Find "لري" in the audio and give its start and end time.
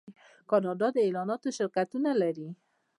2.21-2.49